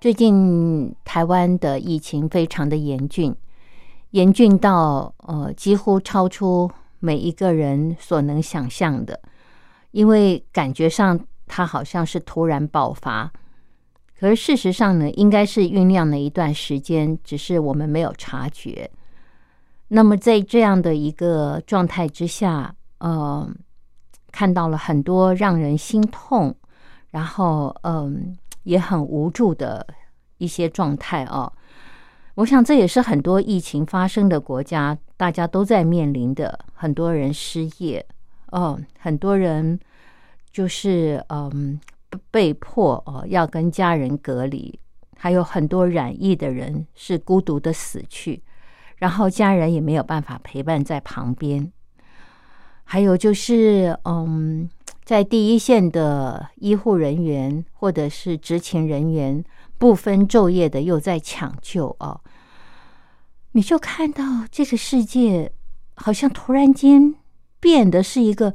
[0.00, 3.34] 最近台湾的疫情非常的严峻，
[4.10, 9.20] 严峻到呃几乎超出每一个人所能想象的，
[9.90, 13.32] 因为感觉上它好像是突然爆发，
[14.16, 18.88] 可是事实上呢，应该是酝酿了一段时间，只是我们没有察觉。
[19.88, 23.50] 那么在这样的一个状态之下，呃，
[24.30, 26.54] 看到了很多让人心痛，
[27.10, 28.38] 然后嗯。
[28.68, 29.86] 也很无助的
[30.36, 31.50] 一些状态哦。
[32.34, 36.58] 我想这也是很多疫情发生的国家大家都在面临的。
[36.74, 38.04] 很多人失业，
[38.50, 39.80] 哦，很多人
[40.52, 41.80] 就是嗯
[42.30, 44.78] 被迫哦要跟家人隔离，
[45.16, 48.42] 还有很多染疫的人是孤独的死去，
[48.98, 51.72] 然后家人也没有办法陪伴在旁边。
[52.84, 54.68] 还有就是嗯。
[55.08, 59.42] 在第一线的医护人员或者是执勤人员，
[59.78, 62.20] 不分昼夜的又在抢救啊！
[63.52, 65.50] 你就看到这个世界
[65.94, 67.14] 好像突然间
[67.58, 68.52] 变得是一个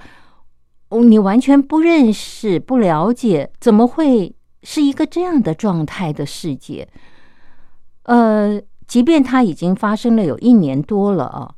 [0.92, 6.88] 你完全不认识、不了解，怎么会是一个这样的状态的世界？
[8.04, 11.56] 呃，即便它已经发生了有一年多了啊，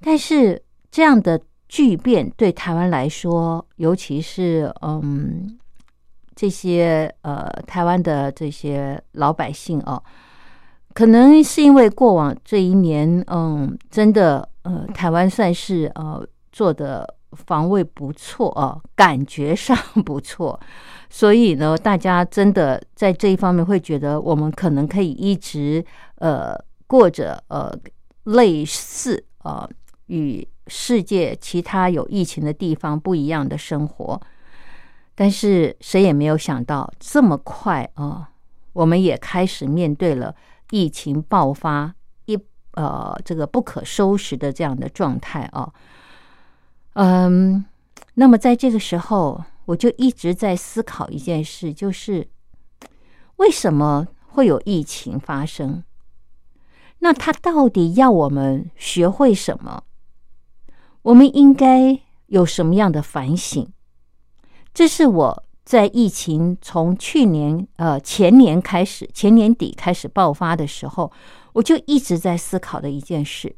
[0.00, 1.42] 但是这样的。
[1.72, 5.58] 巨变对台湾来说，尤其是嗯，
[6.36, 10.02] 这些呃台湾的这些老百姓哦，
[10.92, 16.22] 可能是因为过往这一年，嗯，真的呃，台湾算是呃
[16.52, 19.74] 做的防卫不错哦，感觉上
[20.04, 20.60] 不错，
[21.08, 25.82] 所以呢，大家真的在这一方面会觉得，我们可能可以一直
[26.16, 26.54] 呃
[26.86, 27.72] 过着呃
[28.24, 29.66] 类似呃
[30.08, 30.46] 与。
[30.74, 34.18] 世界其他有疫情的地方不一样的生活，
[35.14, 38.30] 但是谁也没有想到这么快啊！
[38.72, 40.34] 我们也开始面对了
[40.70, 41.94] 疫情爆发
[42.24, 42.38] 一
[42.70, 45.70] 呃这个不可收拾的这样的状态啊。
[46.94, 47.62] 嗯，
[48.14, 52.26] 那么在这个时候，我就一直在思考一件事，就是
[53.36, 55.84] 为什么会有疫情发生？
[57.00, 59.84] 那他到底要我们学会什么？
[61.02, 63.66] 我们应该有什么样的反省？
[64.72, 71.12] 这是我在疫情从去年呃前年开始，前年底开始爆发的时候，
[71.54, 73.54] 我就一直在思考的一件事。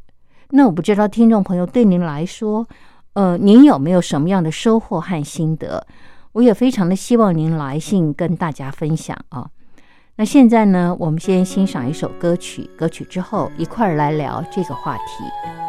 [0.50, 2.66] 那我不知道听众朋友对您来说，
[3.12, 5.86] 呃，您有没有什么样的收获和心得？
[6.32, 9.48] 我也非常的希望您来信跟大家分享啊。
[10.16, 15.63] 那现在呢，我们先欣赏一首歌曲，歌曲之后一块儿来聊这个话题。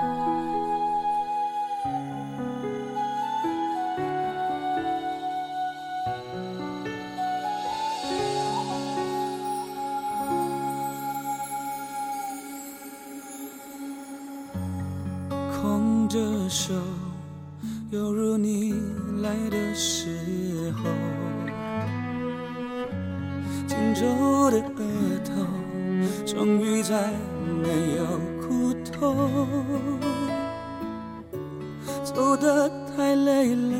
[16.55, 16.73] 手，
[17.91, 18.73] 犹如你
[19.21, 20.89] 来的时候，
[23.67, 24.05] 紧皱
[24.49, 24.85] 的额
[25.25, 25.33] 头，
[26.25, 27.11] 终于再
[27.61, 28.05] 没有
[28.39, 29.29] 苦痛。
[32.05, 33.77] 走得太累了，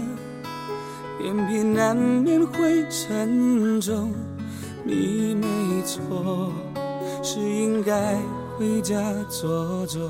[1.24, 4.12] 眼皮难免会沉重。
[4.84, 5.48] 你没
[5.84, 6.52] 错，
[7.24, 8.18] 是应该
[8.60, 10.10] 回家坐坐。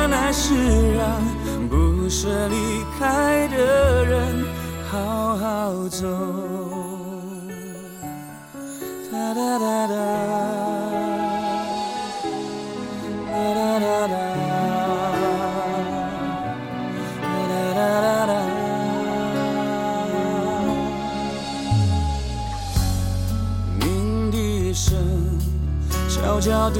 [0.33, 1.21] 是让
[1.69, 2.55] 不舍离
[2.97, 4.45] 开的人
[4.89, 6.07] 好好走。
[9.11, 9.95] 哒哒哒哒，
[13.27, 14.15] 哒哒哒哒，
[17.49, 18.31] 哒哒哒哒。
[23.79, 24.95] 鸣笛声
[26.07, 26.79] 悄悄地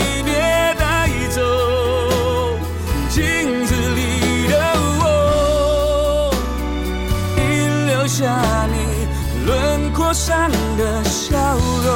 [8.21, 9.07] 下你
[9.47, 11.89] 轮廓上的笑容，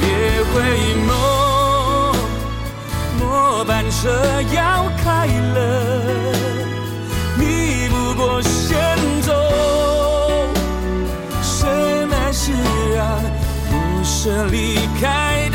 [0.00, 0.08] 别
[0.54, 0.54] 回
[1.06, 1.10] 眸，
[3.18, 4.08] 末班车
[4.54, 5.58] 要开了，
[7.36, 7.42] 你
[7.90, 9.34] 不过先走，
[11.42, 11.66] 什
[12.08, 12.52] 么是
[12.96, 13.20] 让
[13.68, 15.49] 不舍离开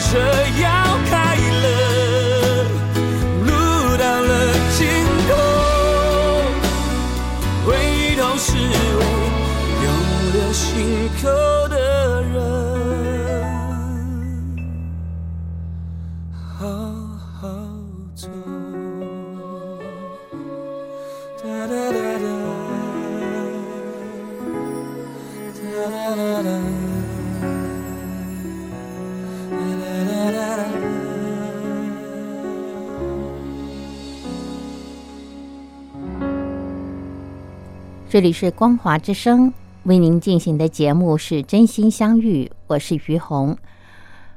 [0.00, 0.18] 车
[0.62, 0.66] 要
[1.10, 1.66] 开了，
[3.44, 3.50] 路
[3.96, 4.32] 到了
[4.76, 4.80] 尽
[5.28, 5.30] 头，
[7.64, 7.66] 回
[8.16, 8.46] 头是
[8.98, 9.00] 我
[9.84, 9.86] 永
[10.32, 10.64] 留心
[11.22, 11.55] 口。
[38.16, 43.54] 这里是光华之声为您进行的节目是真心相遇，我是于红。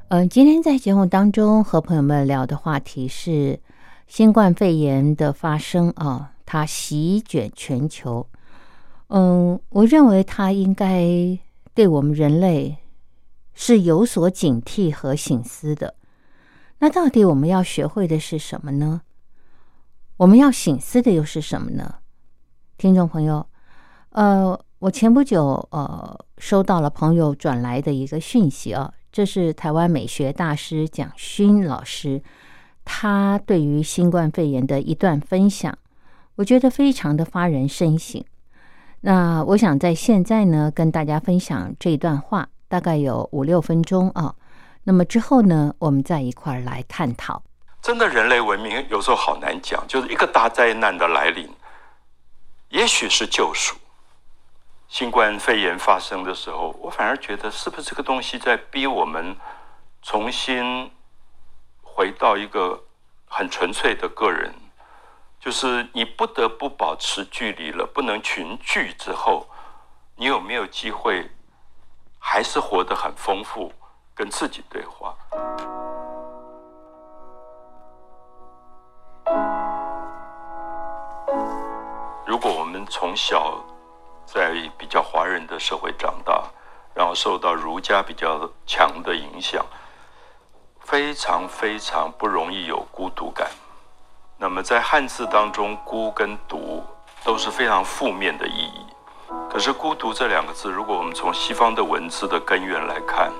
[0.08, 3.58] 嗯，今天在节目当中和朋友们聊的话题是
[4.06, 8.26] 新冠肺炎的发生啊，它席卷全球。
[9.08, 11.08] 嗯，我认为它应该
[11.72, 12.76] 对我们人类
[13.54, 15.94] 是有所警惕和醒思的。
[16.80, 19.00] 那到底我们要学会的是什么呢？
[20.18, 21.94] 我们要醒思的又是什么呢？
[22.76, 23.46] 听众朋友。
[24.10, 32.20] 呃，我前不久呃收到了朋友转来的一个讯息啊，这是台湾美学大师蒋勋老师
[32.84, 35.78] 他对于新冠肺炎的一段分享，
[36.34, 38.24] 我觉得非常的发人深省。
[39.02, 44.34] 那我想在现在呢跟大家分享这一段话，大概有五六分钟啊。
[44.82, 47.42] 那么之后呢，我们再一块儿来探讨。
[47.80, 51.48] 真的，人类文明有时候好难讲，就是一个大灾难的来临，
[52.70, 53.76] 也许是救赎。
[54.90, 59.36] 新冠肺炎发生的时候，我反而觉得是不是这个东西在逼我们
[60.02, 60.90] 重新
[61.80, 62.82] 回到一个
[63.28, 64.52] 很纯粹的个人，
[65.38, 69.48] 就是你不得不保持距离了，不能群聚之后，
[70.16, 71.30] 你有没有机会
[72.18, 73.72] 还是活得很丰富，
[74.12, 75.14] 跟自己对话？
[82.26, 83.54] 如果我们从小
[84.32, 86.40] 在比较华人的社会长大，
[86.94, 89.64] 然后受到儒家比较强的影响，
[90.80, 93.50] 非常非常不容易有孤独感。
[94.38, 96.82] 那么在汉字当中，孤跟独
[97.24, 98.86] 都是非常负面的意义。
[99.50, 103.32] 可是孤独这两个字，如果我们从西方的文字的根源来看，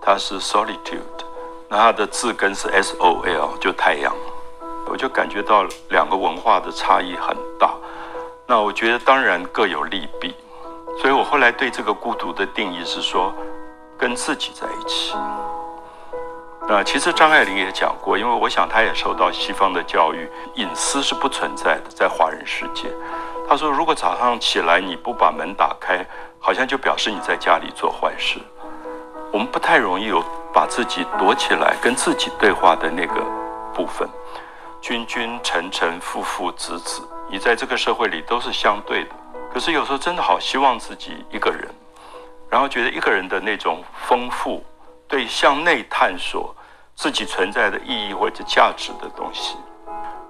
[0.00, 1.00] 它是 solitude，
[1.68, 4.14] 那它的字根是 s o l，就太阳。
[4.88, 7.74] 我就感觉到两个文化的差异很大。
[8.48, 10.32] 那我觉得当然各有利弊，
[11.00, 13.34] 所以我后来对这个孤独的定义是说，
[13.98, 15.16] 跟自己在一起。
[16.68, 22.88] 那其实张爱玲也讲过，因为我想她也受到西方的教育，隐私是不存在的，在华人世界。
[23.48, 26.06] 她说，如果早上起来你不把门打开，
[26.38, 28.38] 好像就表示你在家里做坏事。
[29.32, 33.20] 我们不太容易有把自己躲起来跟自己对话的那个
[33.74, 34.08] 部分。
[34.80, 39.10] 君君臣臣父父子子，你在这个社会里都是相对的。
[39.52, 41.66] 可是有时候真的好希望自己一个人，
[42.50, 44.62] 然后觉得一个人的那种丰富，
[45.08, 46.54] 对向内探索
[46.94, 49.56] 自己存在的意义或者价值的东西，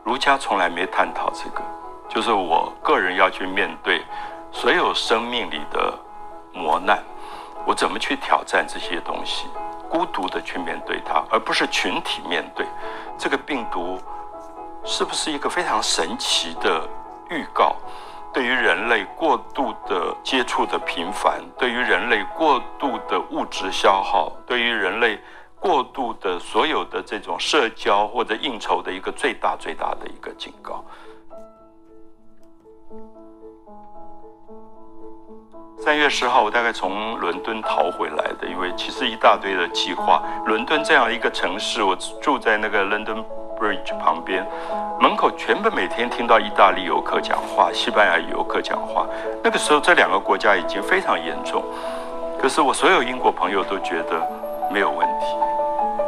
[0.05, 1.63] 儒家从来没探讨这个。
[2.09, 4.01] 就是我个人要去面对
[4.53, 5.93] 所有生命里的
[6.53, 7.03] 磨难，
[7.67, 9.49] 我怎么去挑战这些东西，
[9.89, 12.65] 孤独的去面对它，而不是群体面对
[13.19, 14.01] 这个病毒。
[14.87, 16.89] 是不是一个非常神奇的
[17.29, 17.75] 预告？
[18.33, 25.19] 对于人类过度的接触的频繁，对于人类过度的物质消耗，对于人类
[25.59, 30.85] 过度的所有的这种社交或者应酬的一个最大最大的一个警告。
[35.79, 40.23] 三月十号，我大概从伦敦逃回来的，因为其实一大堆的计划。
[40.47, 43.25] 伦敦这样一个城市，我住在那个伦敦。
[43.59, 44.47] Bridge 旁边，
[45.01, 49.07] 门口全部每天听到意大利游客讲话，西班牙游客讲话。
[49.43, 51.65] 那个时候，这两个国家已经非常严重。
[52.39, 54.21] 可是我所有英国朋友都觉得
[54.71, 55.27] 没有问题。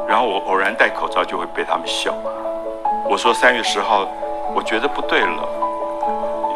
[0.07, 2.15] 然后我偶然戴口罩，就会被他们笑。
[3.09, 4.07] 我说三月十号，
[4.55, 5.49] 我觉得不对了，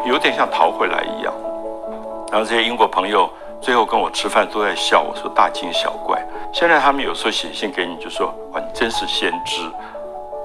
[0.05, 1.33] 有点像逃回来一样。
[2.31, 3.29] 然后这些英国朋友
[3.61, 6.19] 最后跟我吃饭都在笑，我说大惊小怪。
[6.51, 9.69] 现在他们有时候写信给你，就说哇，你真是先知。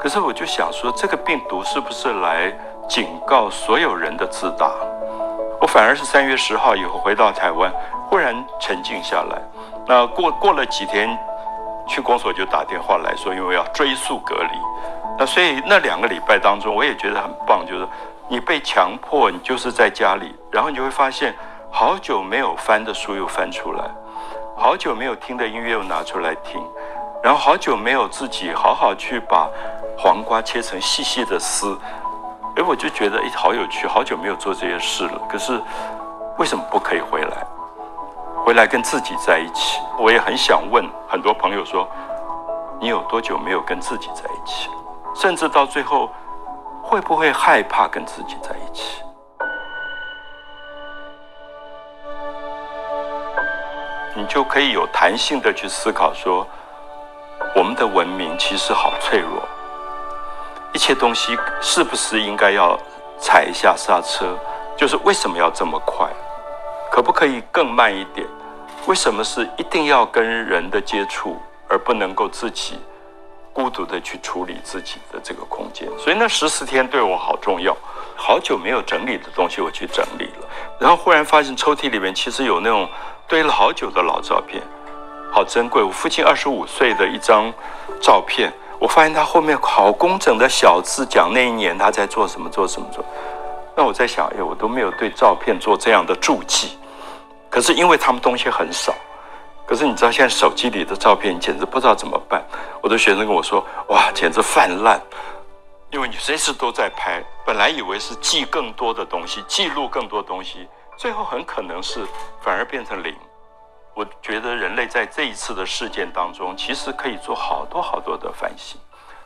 [0.01, 2.53] 可是我就想说，这个病毒是不是来
[2.89, 4.71] 警告所有人的自大？
[5.61, 7.69] 我反而是三月十号以后回到台湾，
[8.09, 9.43] 忽然沉静下来。
[9.89, 11.19] 那过过了几天，
[11.89, 14.51] 去公所就打电话来说，因为要追溯隔离。
[15.19, 17.85] 那所以那两个礼拜当中，我也觉得很棒，就是
[18.29, 21.35] 你被强迫，你就是在家里，然后你就会发现，
[21.73, 23.83] 好久没有翻的书又翻出来，
[24.57, 26.63] 好久没有听的音乐又拿出来听，
[27.21, 29.49] 然后好久没有自己好好去把。
[30.01, 31.77] 黄瓜切成细细的丝，
[32.55, 35.21] 哎，我就觉得哎，好有趣，好久没有做这些事了。
[35.29, 35.61] 可是
[36.39, 37.47] 为什么不可以回来？
[38.45, 39.81] 回来跟自己在一起？
[39.99, 41.87] 我也很想问很多朋友说，
[42.81, 44.71] 你有多久没有跟自己在一起？
[45.17, 46.09] 甚至到最后，
[46.81, 49.03] 会不会害怕跟自己在一起？
[54.15, 56.47] 你就可以有弹性的去思考说，
[57.57, 59.43] 我们的文明其实好脆弱。
[60.73, 62.79] 一切东西是不是应该要
[63.19, 64.37] 踩一下刹车？
[64.77, 66.09] 就是为什么要这么快？
[66.91, 68.27] 可不可以更慢一点？
[68.87, 71.37] 为什么是一定要跟人的接触，
[71.69, 72.79] 而不能够自己
[73.53, 75.89] 孤独的去处理自己的这个空间？
[75.99, 77.77] 所以那十四天对我好重要。
[78.17, 80.49] 好久没有整理的东西，我去整理了。
[80.79, 82.89] 然后忽然发现抽屉里面其实有那种
[83.27, 84.63] 堆了好久的老照片，
[85.33, 85.83] 好珍贵。
[85.83, 87.53] 我父亲二十五岁的一张
[88.01, 88.53] 照片。
[88.79, 93.05] 我发现他后面好工整的小字，讲那一年他在做什么，做什么做。
[93.77, 96.79] 那我在想，哎，我都没有对照片做这样的注记。
[97.51, 98.95] 可是因为他们东西很少，
[99.67, 102.45] 可是你知道现在手机里的照片简直不知道怎么办。
[102.83, 105.01] 我的学生跟我说，哇，简直泛滥，
[105.91, 107.23] 因为你随时都在拍。
[107.47, 112.07] 本来以为是记更多的东西，记录更多东西，最后很可能是
[112.43, 113.15] 反而变成零。
[113.99, 118.79] 我觉得人类在这一次的事件当中，其实可以做好多好多的反省，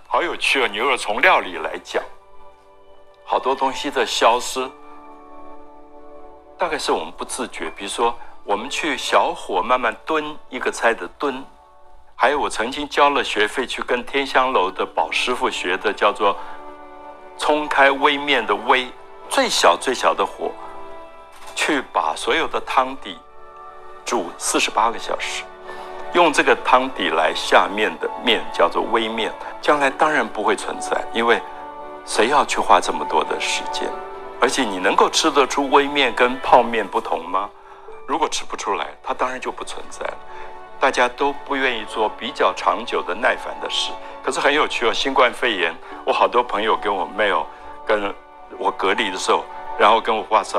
[0.09, 0.67] 好有趣哦！
[0.67, 2.03] 你如果从料理来讲，
[3.23, 4.67] 好多东西的消失，
[6.57, 7.71] 大概是我们不自觉。
[7.77, 11.45] 比如说，我们去小火慢慢炖一个菜的炖，
[12.17, 16.35] 还有我曾经交了学费去跟天香楼的宝师傅学的，叫做
[17.37, 18.91] 冲开微面的微，
[19.29, 20.51] 最小最小的火，
[21.55, 23.19] 去把所有的汤底。
[24.05, 25.45] 煮四十八个小时，
[26.13, 31.41] 用这个汤底来下面的面叫做微面，将来当然不会存在，因为
[32.05, 33.89] 谁要去花这么多的时间？
[34.41, 37.49] 而且你能够吃得出微面跟泡面不同吗？
[38.07, 40.15] 如果吃不出来，它当然就不存在了。
[40.81, 43.93] 大家都不愿意做比较长久的耐烦的事。
[44.21, 45.73] 可是很有趣哦，新冠肺炎，
[46.05, 47.45] 我好多朋友跟我 mail，
[47.87, 48.13] 跟
[48.59, 49.45] 我隔离的时候，
[49.79, 50.57] 然后跟我挂失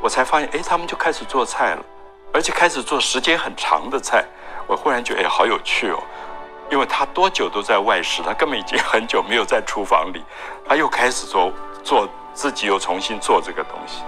[0.00, 1.84] 我才发现，哎，他们就开始做菜了，
[2.32, 4.24] 而且开始做时间很长的菜。
[4.66, 5.98] 我忽然觉得，哎，好有趣哦，
[6.70, 10.22] 因为他多久都在外食，他根本已经很久没有在厨房里，
[10.68, 14.02] 他又开始做做自己又重新做这个东西。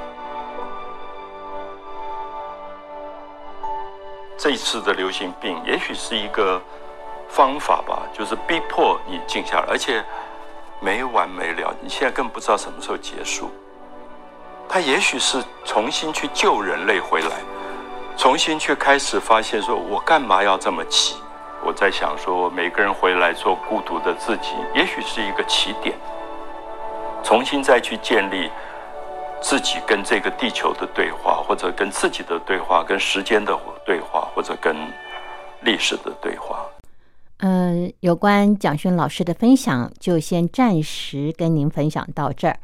[4.36, 6.60] 这一次的流行病，也许是一个
[7.28, 10.04] 方法吧，就是逼迫你静下来，而且
[10.78, 11.74] 没完没了。
[11.80, 13.50] 你现在更不知道什么时候结束。
[14.68, 17.36] 他也许是重新去救人类回来，
[18.20, 21.14] 重新去开始发现，说我干嘛要这么急？
[21.64, 25.96] 我在想，说每个人回来做孤独的自己，也许是一个起点，
[27.24, 28.50] 重新再去建立。
[29.40, 34.76] 自己跟这个地球的对话，或者跟自己的对话，跟时间的对话，或者跟
[35.62, 36.62] 历史的对话。
[37.38, 42.58] 嗯，有关蒋勋老师的分享，就先暂时跟您分享到这儿。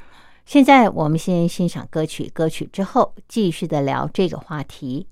[0.45, 5.07] 现在我们先欣赏歌曲，歌曲之后继续的聊这个话题。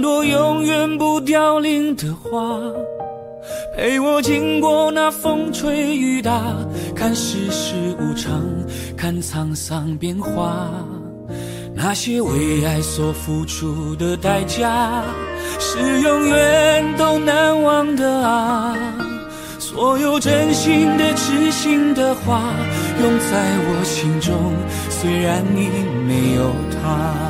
[0.00, 2.60] 朵永远不凋零的花，
[3.76, 6.42] 陪我经过那风吹雨打，
[6.94, 8.42] 看世事无常，
[8.96, 10.70] 看沧桑变化。
[11.74, 15.02] 那些为爱所付出的代价，
[15.58, 18.76] 是永远都难忘的啊！
[19.58, 22.42] 所有真心的、痴心的话，
[23.00, 24.52] 永在我心中。
[24.90, 25.68] 虽然你
[26.06, 26.50] 没有
[26.82, 27.29] 他，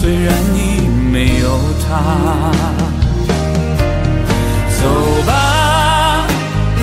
[0.00, 1.90] 虽然你没有他，
[4.78, 4.82] 走
[5.26, 6.26] 吧，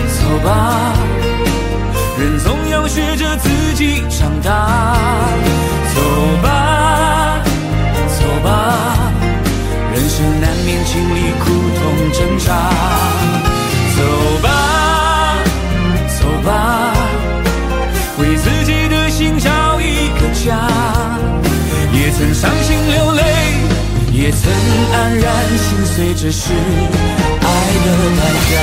[0.08, 0.94] 走吧，
[2.18, 4.96] 人总要学着自己长大。
[5.94, 6.00] 走
[6.42, 7.44] 吧，
[8.18, 8.50] 走吧，
[9.94, 11.46] 人生难免经历苦
[11.78, 12.50] 痛挣扎。
[13.96, 14.02] 走
[14.42, 14.50] 吧，
[24.22, 27.46] 也曾黯然心碎，这是爱
[27.86, 28.56] 的代价。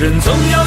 [0.00, 0.66] 人总要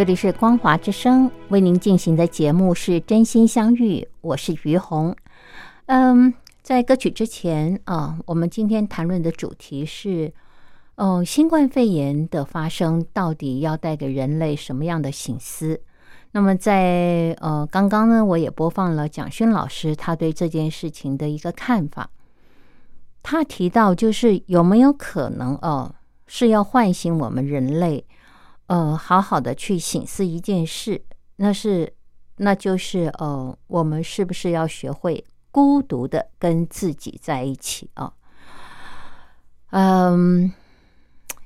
[0.00, 5.14] 这里是光华之声为您进行的节目是真心相遇，我是于红。
[5.84, 6.32] 嗯，
[6.62, 10.32] 在歌曲之前啊，我们今天谈论的主题是，
[10.94, 15.78] 哦，新冠肺炎的发生到底要带给人类什么样的醒思？
[16.32, 22.08] 那么在呃刚刚呢，我也播放了蒋勋老师他对这件事情的一个看法。
[23.22, 25.94] 他提到就是有没有可能哦，
[26.26, 28.02] 是要唤醒我们人类？
[28.70, 31.02] 呃，好好的去醒思一件事，
[31.34, 31.92] 那是，
[32.36, 38.12] 那就是呃，我们是不是要学会孤独的跟自己在一起啊？
[39.70, 40.52] 嗯，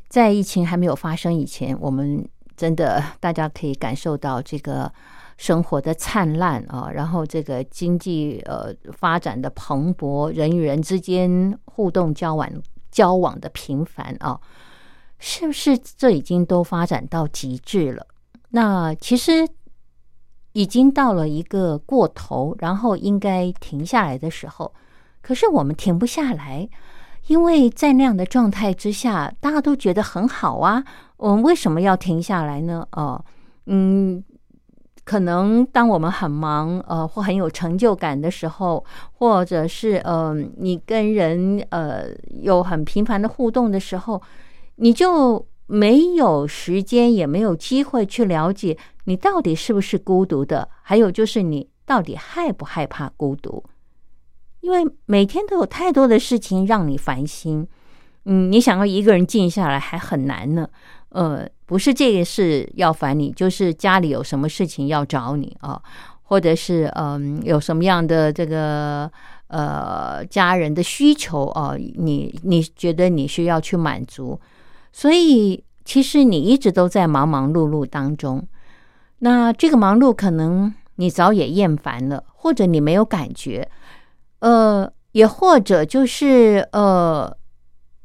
[0.07, 4.93] 在疫情还没有发生以前，我们真的大家可以感受到这个
[5.39, 12.47] 生活的灿烂啊，然后这个经济呃发展的蓬勃，人与人之间互动交往
[12.91, 14.39] 交往的频繁啊。
[15.27, 18.07] 是不是这已经都发展到极致了？
[18.51, 19.49] 那其实
[20.53, 24.71] 已经到了一个过头，然后应该停下来的时候。
[25.23, 26.69] 可是我们停不下来，
[27.29, 30.85] 因为在那样的状态之下，大家都觉得很好啊。
[31.17, 32.87] 我们为什么要停下来呢？
[32.93, 33.25] 哦，
[33.65, 34.23] 嗯，
[35.05, 38.85] 可能当我们很忙，呃，或很有成就感的时候，
[39.15, 42.09] 或者是呃，你跟人呃
[42.43, 44.21] 有很频繁的互动的时候。
[44.77, 53.65] 你就没有时间，也没有机会去了解你到底是不是孤独的，还有就是你到底害不害怕孤独？
[54.61, 57.67] 因为每天都有太多的事情让你烦心，
[58.25, 60.69] 嗯，你想要一个人静下来还很难呢。
[61.11, 65.81] 呃，不是这个事要烦你，就是家里有什么事情要找你啊，
[66.23, 69.11] 或者是嗯有什么样的这个
[69.49, 74.41] 呃家人的需求啊，你你觉得你需要去满足。
[74.97, 78.47] 所以，其实你一直都在忙忙碌碌当中。
[79.19, 83.69] 那这个忙碌，可能你早也厌烦了，或者你没有感觉，
[84.39, 87.37] 呃，也或者就是呃，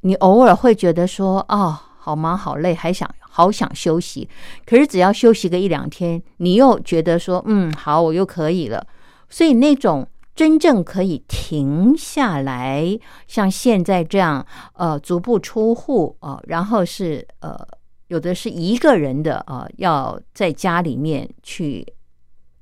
[0.01, 4.27] 你偶尔会觉得说，哦，好忙好累，还想好想休息。
[4.65, 8.83] 可是只要休息个一两天，你又觉得说，嗯，好，我又可以了。
[9.29, 10.07] 所以那种。
[10.39, 12.97] 真正可以停下来，
[13.27, 17.59] 像现在这样，呃，足不出户啊，然后是呃，
[18.07, 21.85] 有的是一个人的啊，要在家里面去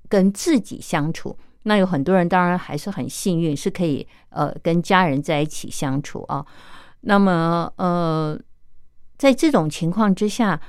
[0.09, 1.37] 跟自己相处。
[1.65, 6.43] 那有很多人当然还是很幸运，是可以呃跟家人在一起相处啊。
[7.01, 8.35] 那么呃，
[9.19, 10.59] 在这种情况之下，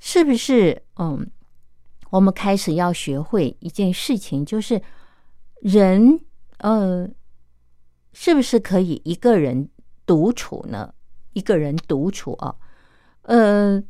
[0.00, 1.24] 是不是嗯，
[2.10, 4.82] 我们开始要学会一件事情，就是
[5.60, 6.18] 人。
[6.58, 7.08] 呃，
[8.12, 9.68] 是不是可以一个人
[10.04, 10.94] 独处呢？
[11.32, 12.56] 一个人独处啊，
[13.22, 13.82] 呃，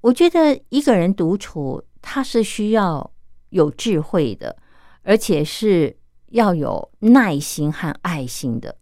[0.00, 3.12] 我觉得一个人独处，他是需要
[3.50, 4.56] 有智慧的，
[5.02, 5.96] 而且是
[6.30, 8.76] 要有耐心和爱心的。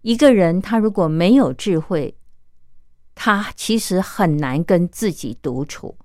[0.00, 2.16] 一个人他如果没有智慧，
[3.14, 5.98] 他其实很难跟自己独处，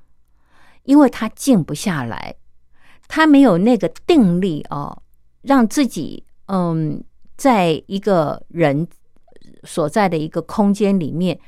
[0.84, 2.36] 因为他静不下来，
[3.08, 5.02] 他没有那个定力啊，
[5.46, 6.24] 让自己。
[6.48, 7.04] 嗯，
[7.36, 8.88] 在一个人
[9.64, 11.40] 所在的一个空间里面，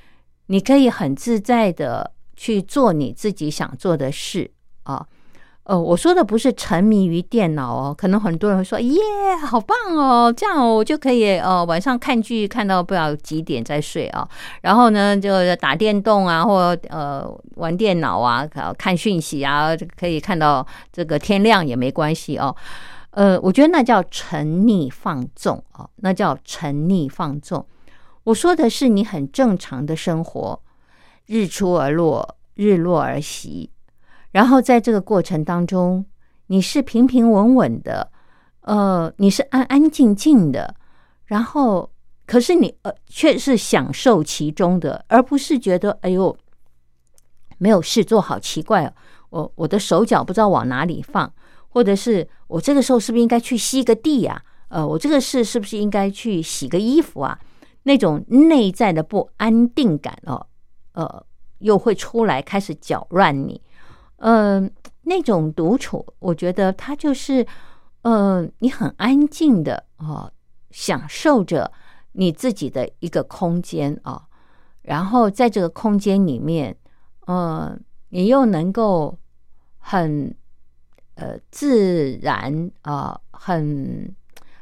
[0.47, 4.49] 你可以很自在的去做你自己想做的事
[4.81, 5.05] 啊。
[5.65, 8.99] 呃，我说的不是沉迷于电脑哦，可能很多人会说耶，
[9.45, 14.27] 好棒哦，这样我就可以呃晚上看剧看到不知道几点再睡啊。
[14.61, 17.23] 然后呢，就打电动啊，或呃
[17.57, 18.47] 玩电脑啊，
[18.79, 22.55] 看讯息啊，可以看到这个天亮也没关系哦。
[23.11, 27.65] 呃，我觉得那叫沉溺放纵啊，那叫沉溺放纵。
[28.25, 30.61] 我说的是你很正常的生活，
[31.25, 33.71] 日出而落，日落而息，
[34.31, 36.05] 然后在这个过程当中，
[36.47, 38.11] 你是平平稳稳的，
[38.61, 40.75] 呃，你是安安静静的，
[41.25, 41.89] 然后
[42.25, 46.37] 可是你呃却是享受其中的，而不是觉得哎呦
[47.57, 48.93] 没有事做好奇怪，
[49.29, 51.33] 我我的手脚不知道往哪里放。
[51.77, 54.43] 或者是我这个时候是不是应该去吸个地呀？
[54.69, 57.39] 呃，我这个事是不是应该去洗个衣服啊？
[57.83, 60.47] 那种内在的不安定感哦，
[60.93, 61.23] 呃，
[61.59, 63.61] 又会出来开始搅乱你。
[64.15, 64.71] 嗯，
[65.03, 67.45] 那种独处，我觉得它就是，
[68.01, 70.31] 呃，你很安静的哦，
[70.71, 71.71] 享受着
[72.13, 74.23] 你自己的一个空间啊，
[74.81, 76.75] 然后在这个空间里面，
[77.27, 77.77] 呃，
[78.09, 79.19] 你又能够
[79.77, 80.35] 很
[81.17, 84.15] 呃自然啊，很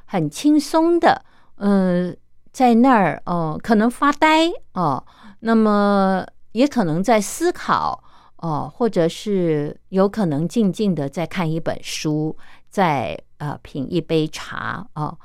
[0.05, 1.23] 很轻松的，
[1.57, 2.17] 嗯，
[2.51, 5.05] 在那儿哦，可能发呆哦，
[5.41, 8.01] 那么也可能在思考。
[8.37, 12.37] 哦，或者是有可能静静的在看一本书，
[12.69, 15.17] 在呃品一杯茶啊。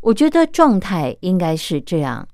[0.00, 2.26] 我觉得状态应该是这样。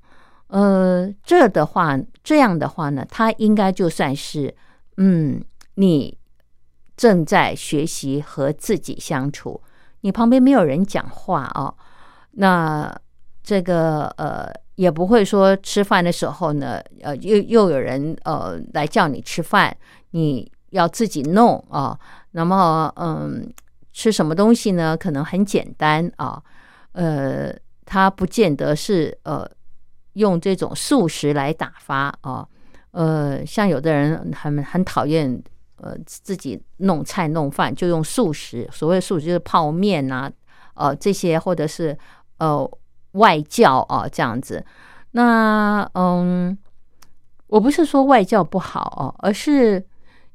[0.48, 4.52] 呃，这的话，这样的话呢，它应该就算是
[4.96, 5.40] 嗯，
[5.74, 6.18] 你
[6.96, 9.60] 正在学习和自己相处，
[10.00, 11.74] 你旁边没有人讲话啊。
[12.32, 12.94] 那
[13.42, 19.76] 这个呃，也不会说吃饭的时候呢，呃，又又有人呃来叫你吃饭。
[20.10, 21.98] 你要自己弄啊，
[22.30, 23.52] 那么嗯，
[23.92, 24.96] 吃什么东西呢？
[24.96, 26.42] 可能很简单啊，
[26.92, 27.54] 呃，
[27.84, 29.46] 它不见得是呃
[30.14, 32.46] 用这种素食来打发啊，
[32.92, 35.42] 呃，像有的人很很讨厌
[35.76, 40.30] 呃自己弄菜弄饭，就用素食，所谓素食就是泡面啊，
[40.74, 41.96] 呃这些或者是
[42.38, 42.68] 呃
[43.12, 44.64] 外教啊这样子。
[45.12, 46.56] 那嗯，
[47.46, 49.84] 我不是说外教不好哦，而是。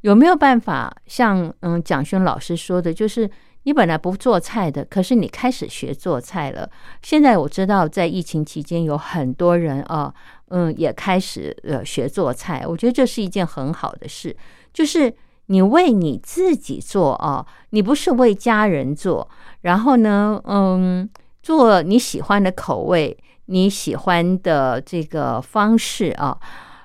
[0.01, 3.29] 有没有办法像嗯蒋勋老师说的，就是
[3.65, 6.67] 你本来不做菜的，可是你开始学做菜了。
[7.03, 10.11] 现在我知道在疫情期间有很多人啊，
[10.47, 12.65] 嗯，也开始呃学做菜。
[12.65, 14.35] 我觉得这是一件很好的事，
[14.73, 15.13] 就是
[15.51, 19.29] 你为你自己做啊，你不是为家人做。
[19.61, 21.07] 然后呢，嗯，
[21.43, 23.15] 做你喜欢的口味，
[23.47, 26.39] 你喜欢的这个方式啊，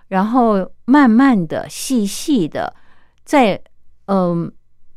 [0.08, 2.74] 然后慢慢的、细细的。
[3.24, 3.62] 在
[4.06, 4.50] 嗯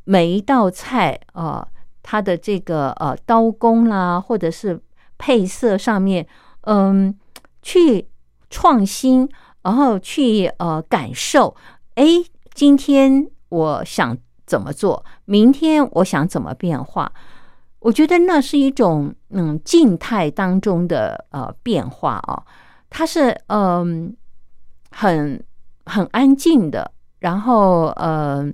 [0.03, 1.67] 每一道菜啊，
[2.01, 4.82] 它的这个呃刀工啦，或者是
[5.19, 6.25] 配色上面，
[6.62, 7.15] 嗯，
[7.62, 8.08] 去
[8.49, 9.29] 创新，
[9.62, 11.55] 然后去呃感受，
[11.95, 12.05] 哎，
[12.53, 17.12] 今天我想怎么做，明天我想怎么变化，
[17.79, 22.43] 我觉得那是一种嗯静态当中的呃变化啊，
[22.89, 24.15] 它是嗯
[24.91, 25.43] 很
[25.85, 26.91] 很安静的。
[27.19, 28.49] 然后呃，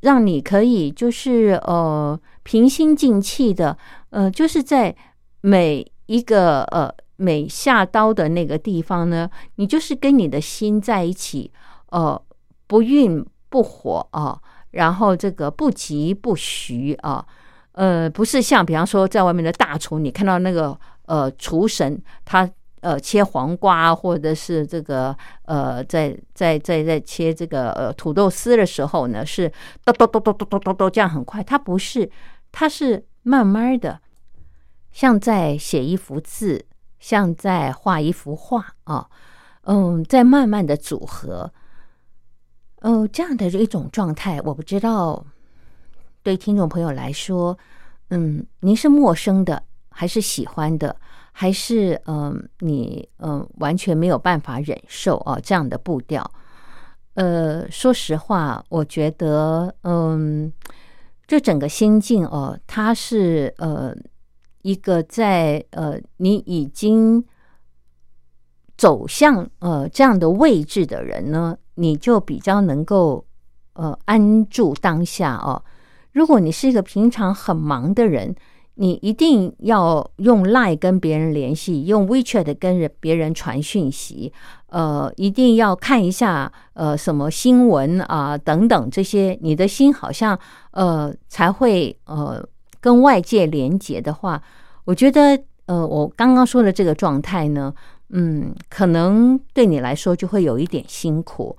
[0.00, 3.78] 让你可以就是呃平心静气的
[4.10, 4.96] 呃，就是在
[5.40, 11.52] 每一个呃每下刀的那个地方呢，你就是跟你的心在一起，
[11.90, 12.20] 呃
[12.66, 17.22] 不孕不火啊，然后这个不急不徐啊，
[17.72, 22.50] 呃不是像比方说在外面的大厨，你看到那个呃厨神他。
[22.82, 29.52] 呃，切黄瓜或者是这个呃，在在在在切这个呃土豆丝的时候呢，是
[29.84, 31.42] 咚咚咚咚咚咚咚咚这样很快。
[31.42, 32.10] 他不是，
[32.50, 34.00] 他是慢慢的，
[34.92, 36.64] 像在写一幅字，
[36.98, 39.10] 像在画一幅画啊，
[39.64, 41.52] 嗯，在慢慢的组合，
[42.80, 45.24] 嗯，这样的一种状态，我不知道
[46.22, 47.56] 对听众朋友来说，
[48.08, 50.96] 嗯，您是陌生的还是喜欢的？
[51.32, 56.28] 还是嗯，你嗯完全没有办法忍受啊这样的步调。
[57.14, 60.52] 呃，说实话，我觉得嗯，
[61.26, 63.94] 这整个心境哦，它是呃
[64.62, 67.24] 一个在呃你已经
[68.76, 73.24] 走向呃这样的位置的人呢，你就比较能够
[73.72, 75.62] 呃安住当下哦。
[76.12, 78.34] 如果你是一个平常很忙的人。
[78.76, 84.32] 你一定要用 lie 跟别人联系，用 WeChat 跟人别人传讯息，
[84.68, 90.38] 呃，一定要看一下呃什么新闻啊等等这些，你的心好像
[90.70, 92.42] 呃才会呃
[92.80, 94.42] 跟外界连接的话，
[94.86, 97.74] 我觉得呃我刚刚说的这个状态呢，
[98.10, 101.54] 嗯，可能对你来说就会有一点辛苦，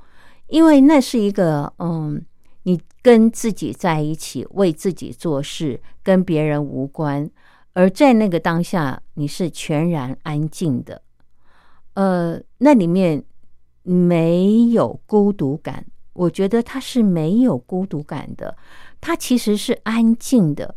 [0.51, 2.23] 因为那是一个嗯。
[2.63, 7.27] 你跟自己在一起，为自己做事，跟别人无关。
[7.73, 11.01] 而在那个当下，你是全然安静的，
[11.95, 13.23] 呃，那里面
[13.81, 15.83] 没有孤独感。
[16.13, 18.55] 我觉得它是没有孤独感的，
[19.01, 20.75] 它其实是安静的。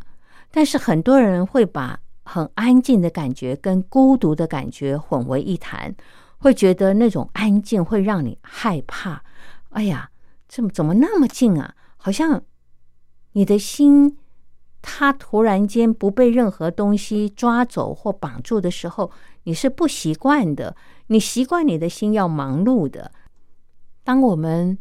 [0.49, 5.95] 但是很多人会把很安静的感觉跟孤独的感觉混为一谈，
[6.39, 9.21] 会觉得那种安静会让你害怕。
[9.75, 10.09] 哎呀！
[10.47, 11.75] 怎么怎么那么近啊？
[11.97, 12.43] 好像
[13.33, 14.17] 你的心，
[14.81, 19.11] 它突然间不被任何东西抓走或绑住的时候，
[19.43, 20.77] 你是不习惯的。
[21.07, 23.11] 你习惯你的心要忙碌的，
[24.03, 24.77] 当我们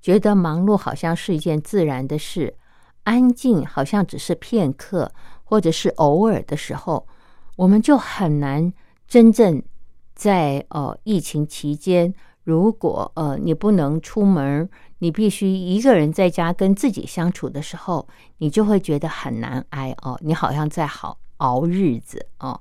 [0.00, 2.56] 觉得忙碌好像是一件自然的事，
[3.04, 5.12] 安静好像只是片刻
[5.44, 7.06] 或者是偶尔的时候，
[7.56, 8.72] 我们就很难
[9.06, 9.62] 真正
[10.14, 12.12] 在呃疫情期间，
[12.44, 18.06] 如果呃你不能出门，你必须一个人在家跟自己相处的时候，
[18.38, 22.60] 你就会觉得很难挨哦，你好像在好熬日子哦。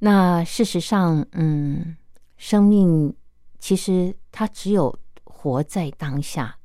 [0.00, 1.96] 那事实上，嗯，
[2.36, 3.14] 生命
[3.58, 6.56] 其实它只有活在当下。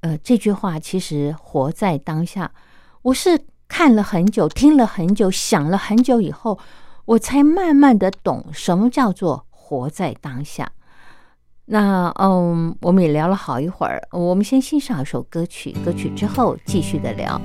[0.00, 2.52] 呃，这句话其实活在当下，
[3.02, 6.58] 我是看了很久，听了很久，想了很久以后，
[7.04, 10.72] 我才慢慢的懂什么叫做活在当下。
[11.70, 17.38] 那嗯，我们也聊了好一会儿，我们先欣赏一首歌曲，歌曲之后继续的聊。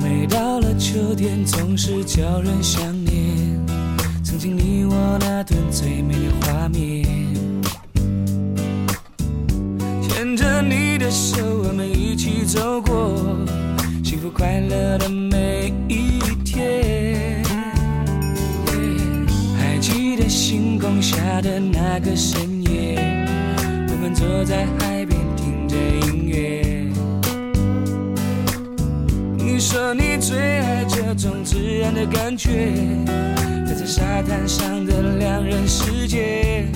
[0.00, 3.66] 每到了秋天，总是叫人想念
[4.22, 7.03] 曾经你我那段最美的画面。
[10.34, 13.14] 牵着你的手，我们一起走过
[14.02, 17.40] 幸福快乐的每一天。
[19.56, 22.98] 还记得星空下的那个深夜，
[23.88, 25.76] 我们坐在海边听着
[26.08, 26.84] 音乐。
[29.36, 32.72] 你说你最爱这种自然的感觉，
[33.64, 36.66] 待在沙滩上的两人世界。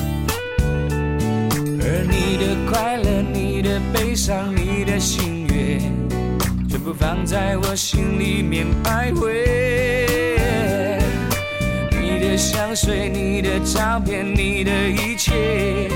[1.81, 5.81] 而你的快乐、你的悲伤、你的心愿，
[6.69, 9.29] 全部放在我心里面徘徊。
[11.91, 15.89] 你的香水、你的照片、你的一切，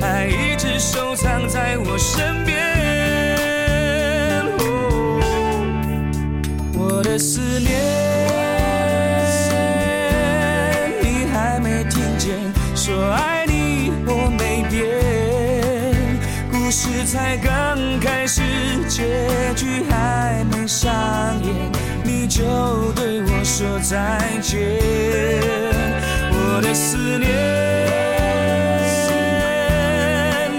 [0.00, 2.58] 还一直收藏在我身边。
[4.58, 5.20] 哦
[6.74, 7.70] 我的思念，
[11.02, 12.34] 你还没听见，
[12.74, 13.37] 说爱
[17.10, 18.42] 才刚开始，
[18.86, 20.92] 结局还没上
[21.42, 21.54] 演，
[22.04, 22.42] 你就
[22.94, 24.60] 对我说再见。
[26.30, 27.30] 我的思念，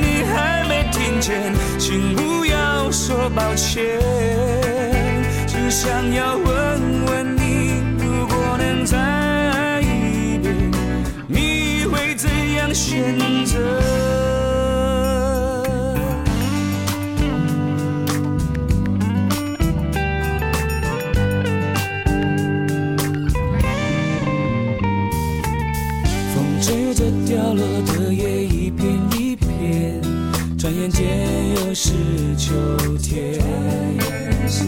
[0.02, 4.00] 你还没听见，请不要说抱歉。
[5.46, 10.72] 只想要问问你，如果能再爱一遍，
[11.28, 14.29] 你会怎样选择？
[31.10, 31.18] 转眼间
[31.56, 31.90] 又是
[32.38, 32.54] 秋
[32.98, 33.34] 天。
[34.48, 34.64] 亲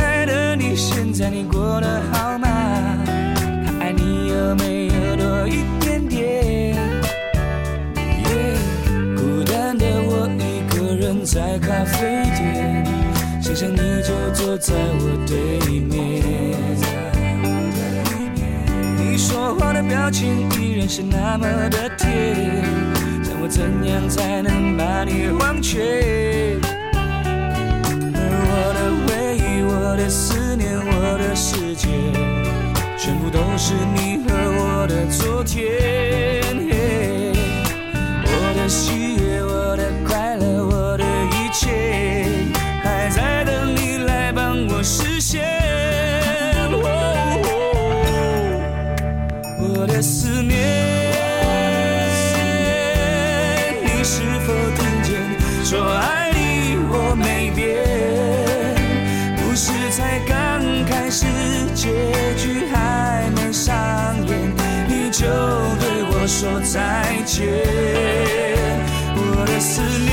[0.00, 2.48] 爱的，你现在你过得好吗？
[3.06, 3.12] 他
[3.80, 6.74] 爱你有没有多一点点？
[7.94, 8.00] 耶
[9.16, 12.84] 孤单的我一个人在咖啡店，
[13.42, 15.36] 想想你就坐在我对
[15.80, 16.22] 面。
[18.98, 22.62] 你说话的表情依然是那么的甜，
[23.42, 26.56] 我怎样才能把你忘却？
[28.14, 31.88] 而我的回忆，我的思念，我的世界，
[32.96, 35.60] 全部都是你和我的昨天。
[38.24, 39.90] 我的喜悦，我的
[66.72, 66.80] 再
[67.26, 67.44] 见。
[69.14, 70.10] 我的思念，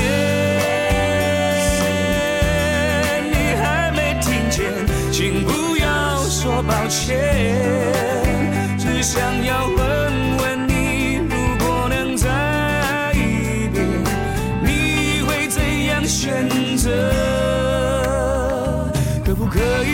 [3.32, 4.60] 你还没听见，
[5.10, 7.16] 请不要说抱歉。
[8.78, 9.76] 只想要问
[10.36, 11.34] 问你，如
[11.64, 12.28] 果能再
[13.14, 13.16] 一
[13.72, 13.78] 遍，
[14.62, 14.68] 你
[15.22, 16.46] 会怎样选
[16.76, 16.90] 择？
[19.24, 19.89] 可不可以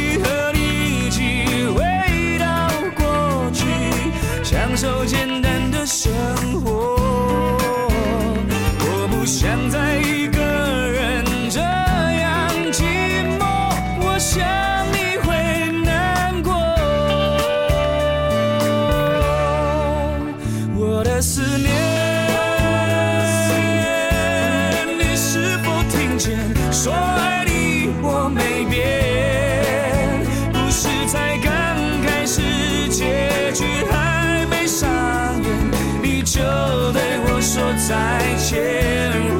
[37.88, 37.94] 再
[38.36, 38.56] 见。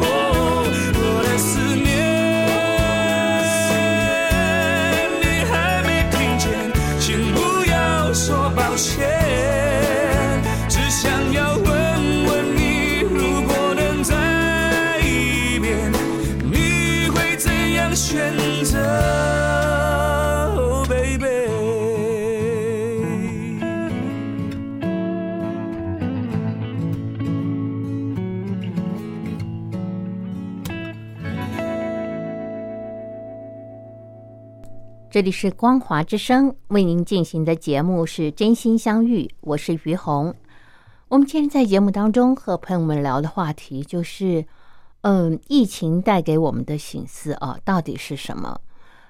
[0.00, 0.06] 哦，
[0.94, 1.84] 我的思念，
[5.20, 6.46] 你还没听见，
[7.00, 7.38] 请不
[7.68, 7.74] 要
[8.14, 9.15] 说抱歉。
[35.16, 40.34] 这里是光华之声为您进行的节目是真心相遇，我是于红。
[41.08, 44.44] 我们今天在节目当中和朋友们聊的话题就是，
[45.00, 48.60] 嗯，疫情带给我们的醒思啊，到底是什么？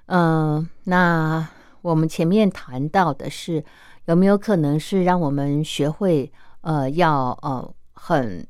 [0.07, 1.49] 嗯，那
[1.83, 3.65] 我们前面谈到的是
[4.05, 6.31] 有没有可能是让我们学会
[6.61, 8.47] 呃要呃很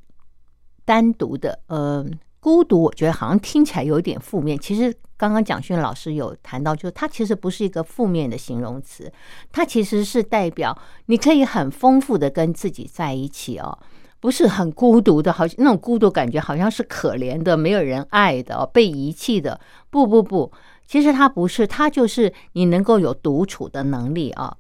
[0.85, 2.05] 单独的呃
[2.47, 4.57] 孤独，我觉得好像听起来有点负面。
[4.57, 9.13] 其实刚刚蒋勋老师有谈到，就是它其实不是一个负面的形容词，
[9.51, 13.77] 它其实是代表你可以很丰富的跟自己在一起哦。
[14.21, 19.59] 不是很孤独的，好像那种孤独感觉好像是可怜的、没有人爱的、被遗弃的。
[19.91, 20.53] 不不不，
[20.87, 24.57] 其实它不是，它就是你能够有独处的能力啊。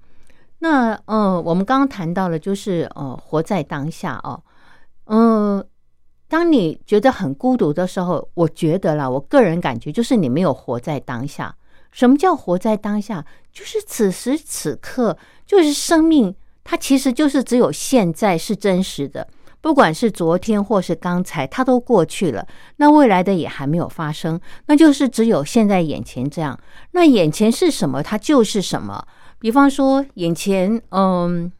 [0.59, 4.43] 那嗯，我们刚刚谈到了，就是呃，活在当下哦。
[5.05, 5.64] 嗯、
[6.29, 11.55] 当你觉得很孤独的时候，我觉得啦，我个人感觉就是你没有活在当下。
[11.93, 13.24] 什么叫活在当下？
[13.53, 15.16] 就是此时此刻，
[15.47, 19.27] 就是生命，它其实就是只有现在是真实的。
[19.62, 22.47] 不管是昨天或是刚才，它都过去了。
[22.77, 26.59] 那未来的也还没有发生，那就是只有现在眼前这样。
[26.93, 29.07] 那眼前是什么，它就是什么。
[29.39, 31.51] 比方说，眼前，嗯，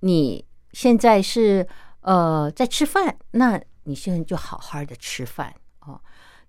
[0.00, 1.66] 你现在是
[2.02, 6.00] 呃在吃饭，那你现在就好好的吃饭哦。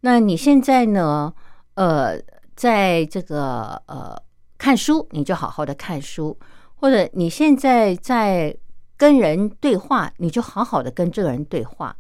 [0.02, 1.34] 那你现在呢，
[1.76, 2.20] 呃，
[2.56, 4.16] 在这个呃
[4.58, 6.38] 看书，你就好好的看书，
[6.76, 8.56] 或者你现在在
[8.96, 11.96] 跟人对话，你就好好的跟这个人对话。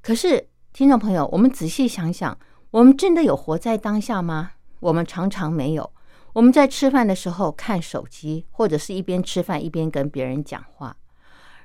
[0.00, 2.38] 可是，听众朋友，我们仔细想想，
[2.70, 4.52] 我们真的有活在当下吗？
[4.80, 5.90] 我们常常没有。
[6.34, 10.96] 我们在吃饭的时候看手机，或者是一边吃饭一边跟别人讲话。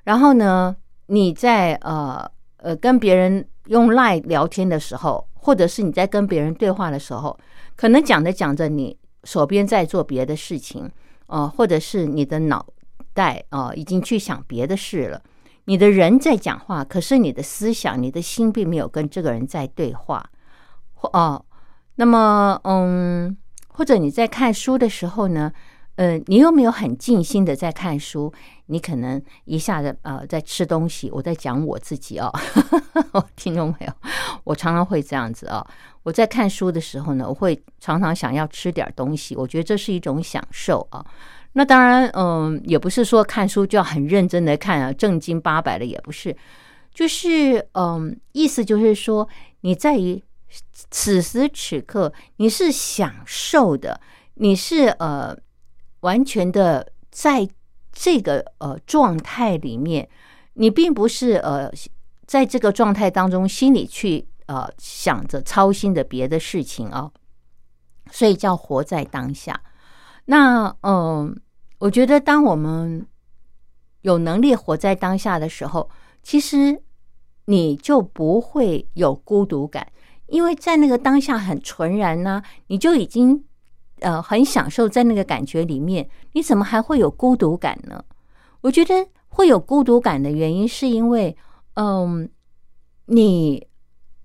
[0.04, 0.76] 然后呢，
[1.08, 2.30] 你在呃
[2.64, 7.38] 呃跟别人用 Line 聊天的时候，或者是你在跟别人对话的时候，
[7.76, 10.90] 可能讲着讲着，你手边在做别的事情，
[11.28, 12.66] 呃，或者是你的脑
[13.14, 15.22] 袋啊、已经去想别的事了。
[15.66, 20.30] 你的人在讲话，可是你的思想、你的心并没有跟这个人在对话。
[20.94, 21.46] 或哦，
[21.96, 23.38] 那么嗯，
[23.70, 25.52] 或者你在看书的时候呢，
[25.96, 28.34] 呃，你又没有很尽心的在看书，
[28.66, 31.10] 你可能一下子呃在吃东西。
[31.12, 32.32] 我在讲我自己哦，
[33.36, 33.94] 听众朋友，
[34.44, 35.66] 我常常会这样子哦。
[36.02, 41.06] 我在看书的时候呢，我会常常想要吃点东西，我觉得这是一种享受啊。
[41.54, 46.36] 那当然，嗯，也不是说看书就要很认真的看啊，正经八百的也不是，
[46.92, 49.30] 就是嗯，意思就是说，
[49.62, 50.22] 你在于
[50.90, 54.02] 此时此刻，你是享受的，
[54.34, 55.38] 你是呃
[56.04, 57.48] 完全的在
[57.92, 60.08] 这个呃状态里面，
[60.54, 61.72] 你并不是呃
[62.26, 67.12] 在这个状态当中心里去呃想着操心的别的事情啊、
[68.12, 69.62] 所以叫活在当下。
[70.26, 71.40] 那嗯，
[71.80, 73.06] 我觉得当我们
[74.02, 75.90] 有能力活在当下的时候，
[76.22, 76.82] 其实
[77.46, 79.92] 你就不会有孤独感，
[80.28, 83.46] 因为在那个当下很纯然呢、你就已经
[84.04, 88.04] 呃很享受在那个感觉里面，你怎么还会有孤独感呢？
[88.62, 88.94] 我觉得
[89.30, 91.36] 会有孤独感的原因，是因为
[91.74, 92.30] 嗯，
[93.08, 93.68] 你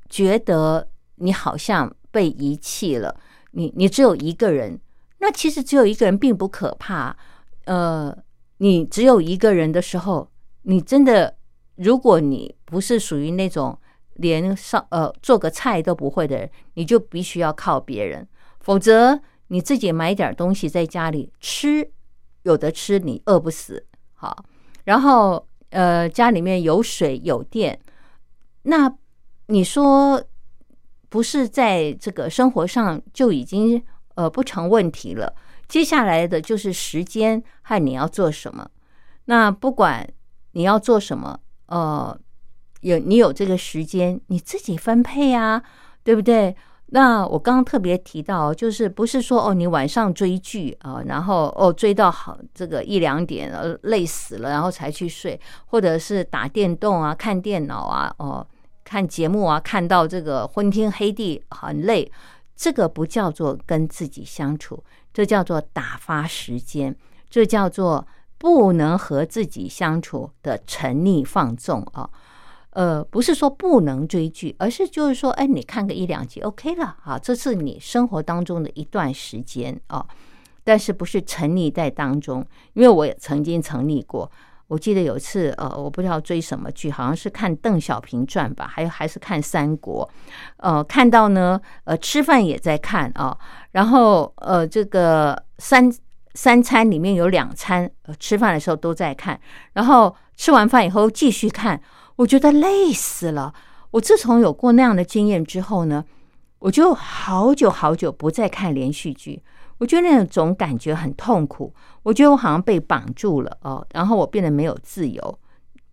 [0.08, 3.16] 觉得你好像被遗弃了，
[3.52, 4.78] 你你只有一个人。
[5.20, 7.16] 那其实只有一个人并不可怕，
[7.64, 8.16] 呃，
[8.58, 10.30] 你只有一个人的时候，
[10.62, 11.36] 你真的，
[11.74, 13.76] 如果你不是属于那种
[14.14, 18.28] 连上呃做个菜都不会的人，你就必须要靠别人，
[18.60, 21.90] 否则你自己买点东西在家里吃，
[22.44, 23.84] 有的吃你饿不死，
[24.14, 24.44] 好，
[24.84, 27.78] 然后呃家里面有水有电，
[28.62, 28.94] 那
[29.46, 30.22] 你说
[31.08, 33.84] 不是在这个生活上就已经。
[34.18, 35.32] 呃，不成问题了。
[35.68, 38.68] 接下来的就是时间和你要做什么。
[39.26, 40.04] 那不管
[40.54, 42.18] 你要做什么，呃，
[42.80, 45.62] 有你有这个时间，你自己分配啊，
[46.02, 46.56] 对不对？
[46.90, 58.46] 那我刚刚特别提到，就是不是说哦，你晚上追剧啊，然后哦追到好这个一两点，呃累死了，然后才去睡，或者是打电动啊、看电脑啊，哦
[58.84, 62.10] 看节目啊，看到这个昏天黑地很累，
[62.56, 64.82] 这个不叫做跟自己相处，
[65.12, 66.96] 这叫做打发时间，
[67.28, 68.06] 这叫做
[68.38, 72.08] 不能和自己相处的沉溺放纵啊。
[72.70, 80.06] 呃，不是说不能追剧，而是就是说，哎，你看个一两集 OK 了啊，这是你生活当中的一段时间啊。
[80.64, 82.44] 但是不是沉溺在当中？
[82.74, 84.30] 因为我也曾经沉溺过。
[84.66, 90.06] 我记得有一次，呃，我不知道追什么剧，好像是看《邓小平传》吧，还有还是看《三国》。
[90.58, 93.34] 呃，看到呢，呃，吃饭也在看啊。
[93.72, 95.90] 然后，呃，这个三
[96.34, 97.90] 三餐里面有两餐，
[98.20, 99.40] 吃饭的时候都在看。
[99.72, 101.80] 然后吃完饭以后继续看，
[102.18, 103.54] 我觉得累死了。
[103.92, 106.04] 我自从有过那样的经验之后呢，
[106.58, 109.42] 我就好久好久不再看连续剧。
[109.78, 115.38] 我觉得那种感觉很痛苦，我觉得我好像被绑住了哦，然后我变得没有自由。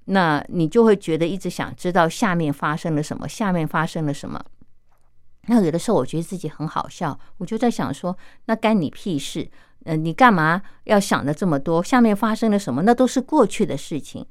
[0.05, 4.43] 那你就会觉得一直想知道下面发生了什么，下面发生了什么。
[5.47, 9.47] 那有的时候我觉得自己很好笑，我就在想说，那干你屁事？
[9.83, 11.83] 呃，你干嘛要想的这么多？
[11.83, 12.81] 下面发生了什么？
[12.81, 14.25] 那都是过去的事情。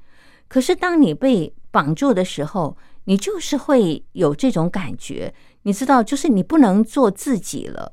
[0.49, 7.91] 可是当你被绑住的时候，你就是会有这种感觉，你知道，就是你不能做自己了。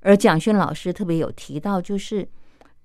[0.00, 2.26] 而蒋勋老师特别有提到，就是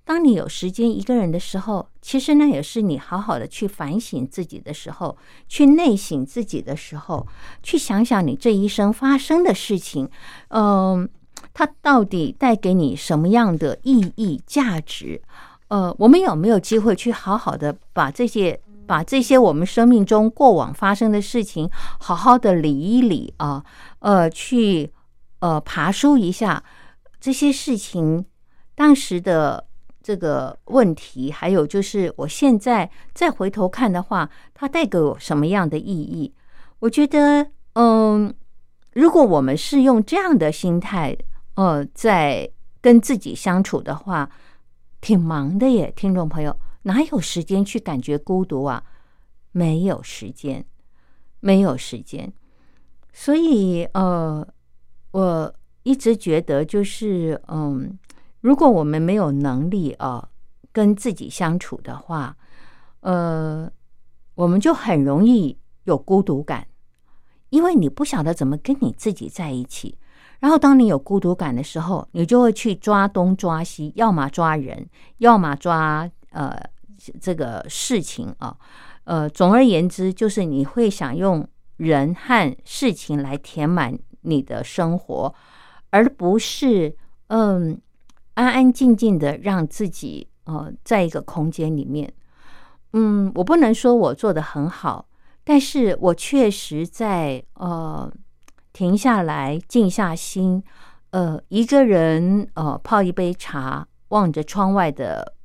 [0.04, 5.16] 当你有时间一个人的时候，其实那也是你好好的去反省自己的时候，
[5.48, 7.26] 去内省自己的时候，
[7.62, 10.10] 去想想你这一生发生的事情，
[10.48, 11.08] 嗯，
[11.54, 15.22] 它到底带给你什么样的意义、价值？
[15.68, 21.68] 呃，我们有没有机会去好好的把这些、把这些我们生命中过往发生的事情，
[21.98, 23.64] 好好的理一理啊？
[24.00, 24.92] 呃，去
[25.40, 26.62] 呃爬梳一下。
[27.20, 28.26] 这些事情，
[28.74, 29.66] 当时的
[30.02, 36.34] 这个问题，还有就是我现在再回头看的话，它带给我什么样的意义？
[36.80, 38.34] 我觉得，嗯，
[38.92, 41.16] 如果我们是用这样的心态，
[41.54, 42.46] 呃，在
[42.82, 44.28] 跟自己相处的话，
[45.00, 46.54] 挺忙的耶，听众朋友，
[46.84, 48.82] 哪有时间去感觉孤独啊？
[49.52, 50.64] 没有时间，
[51.40, 52.32] 没有时间，
[53.12, 54.46] 所以，呃，
[55.10, 55.54] 我。
[55.86, 57.98] 一直觉得就是，嗯，
[58.40, 60.30] 如果我们没有能力啊
[60.72, 62.34] 跟自己相处的话，
[63.00, 63.70] 呃，
[64.34, 66.66] 我们就很容易有孤独感，
[67.50, 69.98] 因为你不晓得怎么跟你自己在一起。
[70.40, 76.58] 然后，当你有孤独感的时候，你就会去抓东抓西，要么抓人，要么抓呃
[77.20, 78.56] 这个事情啊。
[79.04, 81.46] 呃，总而言之，就是你会想用
[81.76, 85.34] 人和事情来填满你的生活。
[85.90, 86.96] 而不是
[87.28, 87.80] 嗯
[88.34, 92.12] 安安静静的让自己呃在一个空间里面，
[92.94, 95.06] 嗯，我不能说我做的很好，
[95.44, 98.12] 但是我确实在呃
[98.72, 100.60] 停下来静下心，
[101.10, 105.36] 呃一个人呃泡一杯茶，望着窗外的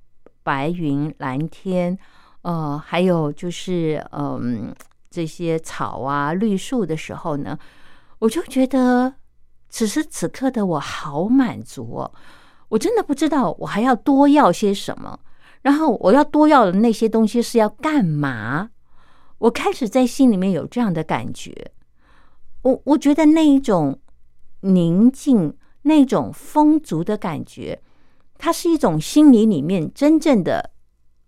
[0.50, 1.96] 白云蓝天，
[2.42, 4.74] 呃还有就是嗯
[5.12, 7.56] 这些草啊绿树的时候呢，
[8.18, 9.14] 我就觉得。
[9.72, 12.12] 此时此刻的我好满足哦，
[12.70, 15.20] 我真的不知道我还要多要些什么。
[15.62, 18.72] 然后我要多要的那些东西是要干嘛？
[19.38, 21.72] 我开始在心里面有这样的感觉。
[22.64, 24.00] 我我觉得那一种
[24.62, 27.80] 宁静、那种丰足的感觉，
[28.40, 30.72] 它是一种心理里面真正的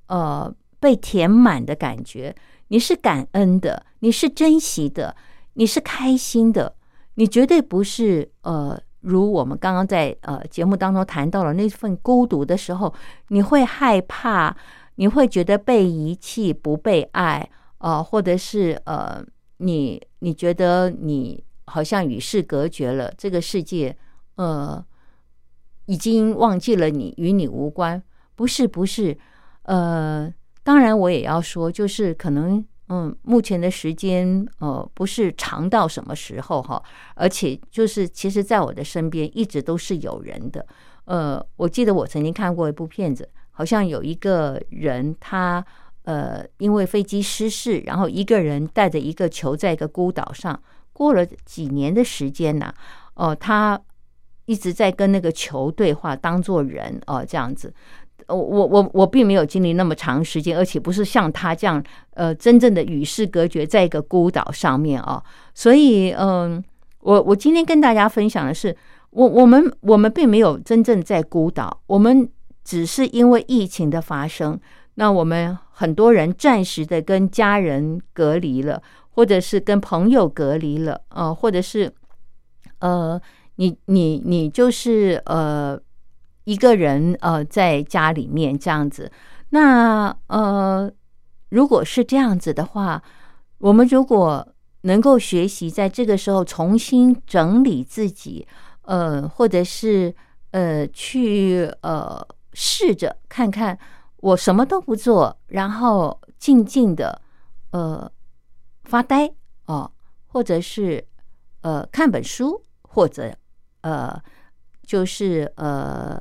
[0.07, 2.35] 呃被填满的感觉。
[2.69, 5.15] 你是感恩的，你是珍惜的，
[5.53, 6.73] 你是开心的。
[7.15, 12.91] 你绝对不是呃，如我们刚刚在呃节目当中谈到了那份孤独的时候，
[13.27, 14.55] 你会害怕，
[14.95, 17.47] 你会觉得被遗弃、不被爱，
[17.79, 19.21] 呃，或者是呃，
[19.57, 23.95] 你你觉得你好像与世隔绝了，这个世界
[24.35, 24.83] 呃
[25.91, 28.01] 已经忘记了你，与你无关。
[28.35, 29.17] 不是，不是，
[29.63, 30.33] 呃，
[30.63, 32.65] 当然我也要说，就是可能。
[32.93, 36.83] 嗯，目前的时间呃不是长到什么时候哈，
[37.15, 40.65] 而且就是其实，在我的身边一直都是有人的。
[41.05, 45.65] 呃，我记得我曾经看过一部片子，好像有一个人他
[46.03, 50.61] 呃因为飞机失事，然后一个人带着一个球在一个孤岛上，
[50.91, 52.73] 过了几年的时间呢，
[53.13, 53.79] 哦，他
[54.51, 57.73] 一直在跟那个球对话，当做人哦这样子。
[58.27, 61.81] 我我我我并没有经历那么长时间，而且不是像他这样，
[62.15, 65.23] 呃，真正的与世隔绝，在一个孤岛上面哦。
[65.53, 66.61] 所以，嗯，
[66.99, 68.75] 我我今天跟大家分享的是，
[69.11, 72.29] 我我们我们并没有真正在孤岛，我们
[72.63, 74.59] 只是因为疫情的发生，
[74.95, 78.81] 那我们很多人暂时的跟家人隔离了，
[79.15, 81.91] 或者是跟朋友隔离了，呃，或者是
[82.79, 83.19] 呃，
[83.61, 85.79] 你你你就是呃
[86.45, 89.11] 一个人呃在家里面这样子，
[89.49, 90.91] 那呃，
[91.49, 93.03] 如果是这样子的话，
[93.59, 94.47] 我们如果
[94.81, 98.47] 能够学习在这个时候重新整理自己，
[98.81, 100.15] 呃，或者是
[100.49, 102.19] 呃去呃
[102.53, 103.77] 试着看看
[104.17, 107.21] 我什么都不做，然后静静的
[107.69, 108.11] 呃
[108.85, 109.31] 发呆
[109.67, 109.91] 哦，
[110.25, 111.05] 或者是
[111.61, 113.37] 呃看本书，或者
[113.81, 114.21] 呃
[114.85, 116.19] 就是呃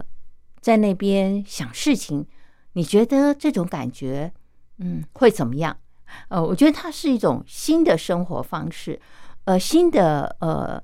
[0.60, 2.26] 在那边想事情，
[2.74, 4.32] 你觉得这种感觉
[4.78, 5.76] 嗯会怎么样？
[6.28, 9.00] 呃，我觉得它是一种新的生活方式，
[9.44, 10.82] 呃，新的呃，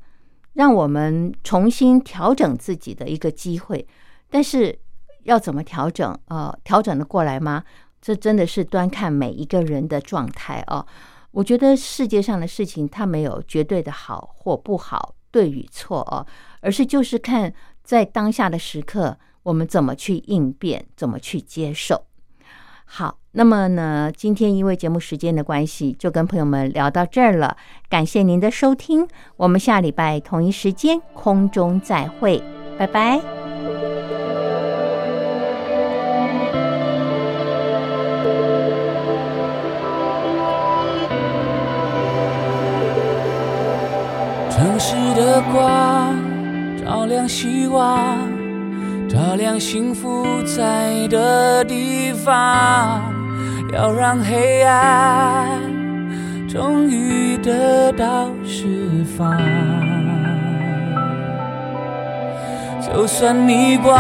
[0.53, 3.87] 让我们重新调整自己的一个机会。
[4.31, 4.79] 但是
[5.25, 6.17] 要怎么调整？
[6.27, 7.65] 呃，调整的过来吗？
[8.01, 10.87] 这真的是端看每一个人的状态哦。
[11.33, 16.25] 我觉得世界上的事情它没有绝对的好或不好，对与错哦，
[16.67, 17.55] 而是就是看
[17.85, 22.05] 在当下的时刻，我们怎么去应变，怎么去接受。
[22.85, 23.19] 好。
[23.39, 27.55] 那么呢，今天因为节目时间的关系，就跟朋友们聊到这儿了。
[27.87, 29.07] 感谢您的收听，
[29.37, 32.43] 我们下礼拜同一时间空中再会，
[32.79, 33.21] 拜拜。
[44.51, 46.36] 城市的光
[46.87, 48.17] 照亮希望，
[49.09, 53.03] 照亮幸福在的地方。
[53.73, 55.49] 要让黑暗
[56.49, 59.37] 终于得到释放，
[62.81, 63.97] 就算逆光，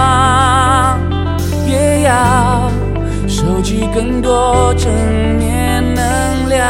[1.66, 2.70] 也要
[3.26, 4.89] 收集更多正
[5.39, 6.64] 面能量。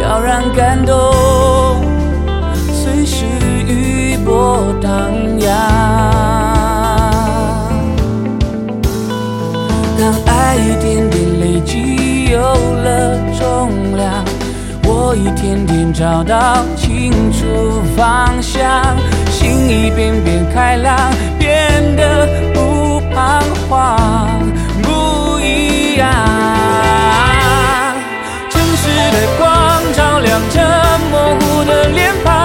[0.00, 0.96] 要让感动
[4.28, 4.92] 波荡
[5.40, 5.48] 漾，
[9.98, 11.18] 当爱一点点。
[11.40, 14.22] 累积有了重量，
[14.84, 17.46] 我一天天找到清楚
[17.96, 18.84] 方向，
[19.30, 24.28] 心一遍遍开朗，变得不彷徨，
[24.82, 26.06] 不一样。
[28.50, 29.48] 城市的光
[29.94, 30.60] 照亮着
[31.10, 32.37] 模糊的脸庞，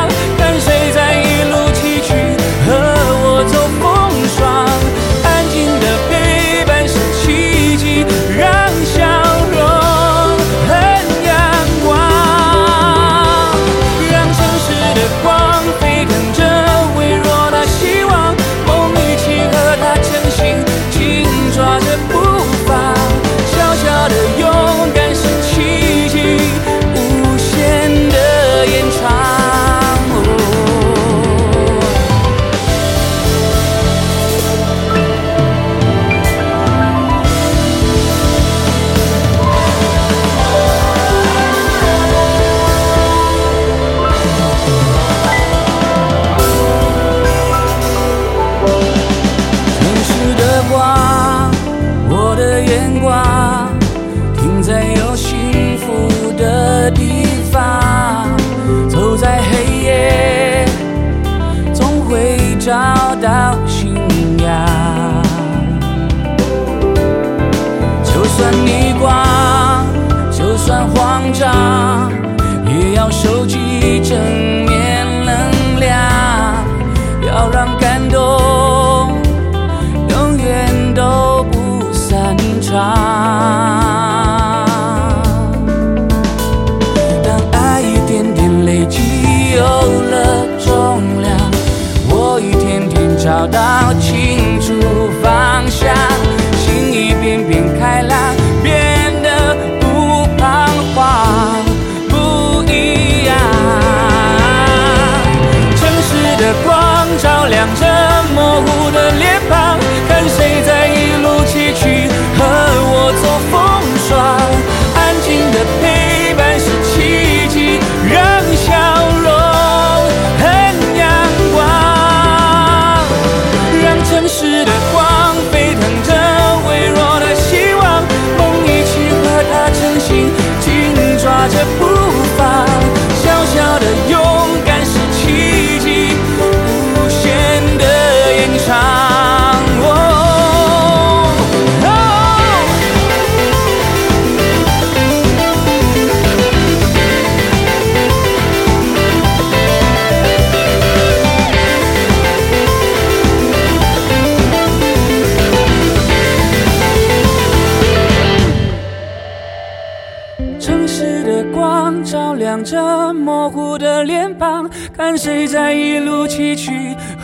[131.46, 131.93] 这着不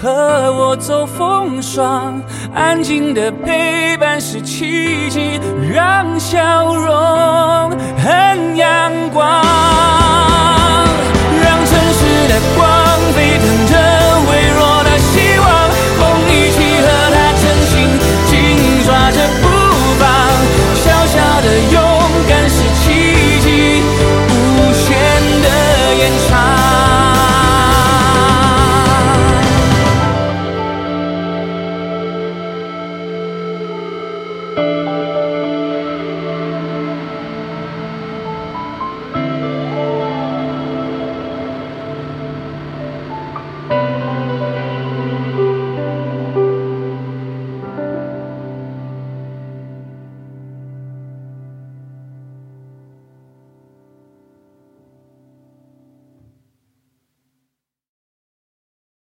[0.02, 2.22] 和我走风霜。
[2.54, 5.40] 安静的陪伴是奇迹，
[5.74, 9.26] 让笑容很阳光，
[11.44, 12.79] 让城市的光。